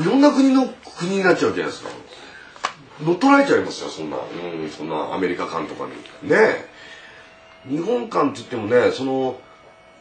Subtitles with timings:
[0.00, 0.68] いろんな国の
[0.98, 1.90] 国になっちゃうじゃないですか。
[3.02, 4.16] 乗っ取られちゃいますよ、そんな。
[4.16, 6.28] うん、そんなアメリカ館とかに。
[6.28, 6.68] ねえ。
[7.68, 9.38] 日本館って言ってもね、その、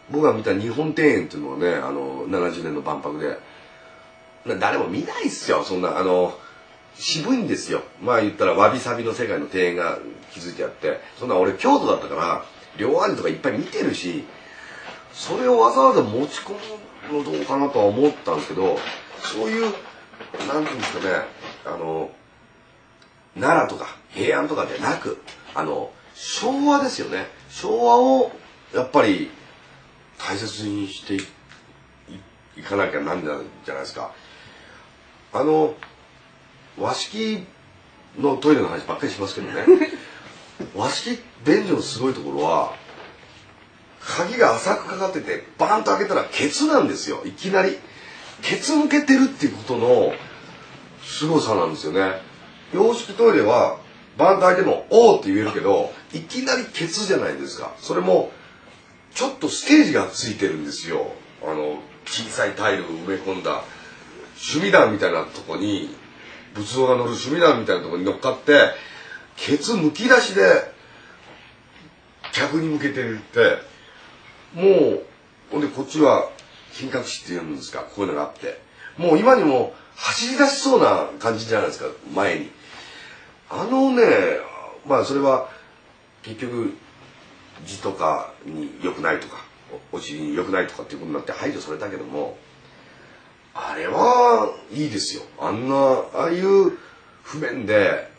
[0.09, 3.37] 僕が見た日本庭園っていうのはね、あの、70年の万博で、
[4.59, 6.37] 誰も見ないっすよ、そんな、あの、
[6.95, 7.81] 渋いんですよ。
[8.01, 9.99] まあ言ったらわびさびの世界の庭園が
[10.33, 12.45] 築いてあって、そんな俺京都だったから、
[12.77, 14.23] 両安とかいっぱい見てるし、
[15.13, 16.59] それをわざわざ持ち込む
[17.13, 18.77] のどうかなとは思ったんですけど、
[19.21, 19.63] そういう、
[20.47, 21.25] なんていうんですかね、
[21.65, 22.11] あの、
[23.39, 25.21] 奈良とか平安とかじゃなく、
[25.53, 27.27] あの、昭和ですよね。
[27.49, 28.31] 昭和を、
[28.73, 29.29] やっぱり、
[30.17, 31.19] 大切にしてい
[32.57, 33.33] いかなきゃなんじゃ
[33.73, 34.11] ないですか。
[35.33, 35.75] あの、
[36.79, 37.45] 和式
[38.17, 39.65] のトイレの話ばっかりしますけどね。
[40.75, 42.75] 和式便所のすごいところは、
[44.07, 47.21] 鍵が浅くかかってて、バーンと開けたらケツなんですよ。
[47.25, 47.77] いきなり。
[48.41, 50.13] ケツ抜けてるっていうことの
[51.03, 52.21] 凄さなんですよね。
[52.73, 53.79] 洋式トイレは、
[54.17, 57.73] バーンと開いても、おーって言えるけど、いきなりケツじゃないですか。
[57.79, 58.31] それも、
[59.13, 61.11] ちょっとステージがついてるんですよ。
[61.43, 63.63] あの、小さいタイルを埋め込んだ、
[64.35, 65.95] 趣味団みたいなとこに、
[66.53, 68.71] 仏像が乗る趣味団みたいなとこに乗っかって、
[69.35, 70.71] ケツむき出しで、
[72.31, 73.76] 客に向けてるって、
[74.53, 75.03] もう、
[75.51, 76.29] ほんでこっちは
[76.71, 78.59] 品格詞って言うんですか、こういうのがあって。
[78.97, 82.51] もう今にも走り出しそうな感じじゃないですか、前に。
[83.49, 84.03] あのね、
[84.85, 85.49] まあそれは
[86.23, 86.73] 結局
[87.65, 89.37] 字とかに良くないとか、
[89.91, 92.37] お尻に良くないとかっていうことになって排除されたけども、
[93.53, 95.23] あれはいいですよ。
[95.39, 96.77] あんな、ああいう
[97.23, 98.09] 不便で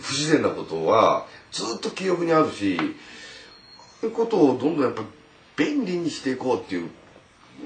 [0.00, 2.78] 不自然なことはずっと記憶にあるし、
[4.00, 5.02] そういうことをどんどんやっぱ
[5.56, 6.90] 便利にしていこうっていう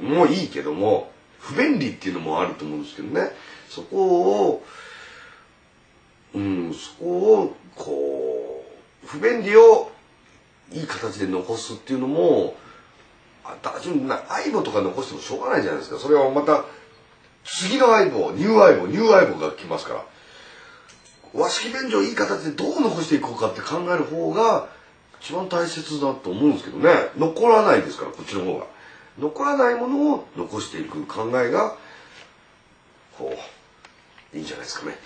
[0.03, 3.31] のもいいけども、不便利っていうのもあると思うんですけどね。
[3.69, 4.65] そこを、
[6.35, 8.65] うん、そこを、こ
[9.05, 9.93] う、不便利を
[10.73, 12.57] いい形で残すっていうのも、
[13.63, 15.99] 単純な相棒とか残してもしょうがないじゃないですか。
[15.99, 16.65] それはまた、
[17.45, 20.05] 次の相棒、ニュー相棒、ニュー相棒が来ますから。
[21.35, 24.69] 和式便所をいい形でどう残していこうかって考える方が、
[25.25, 26.91] 一番大切だと思うんですけどね。
[27.17, 28.67] 残らないですから、こっちの方が。
[29.19, 31.79] 残らないものを残していく考えが、
[33.17, 33.35] こ
[34.35, 34.99] う、いいんじゃないですかね。